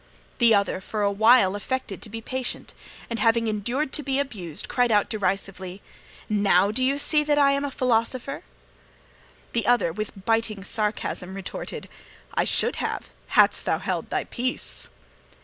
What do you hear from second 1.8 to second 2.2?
to